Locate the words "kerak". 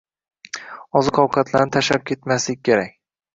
2.71-2.99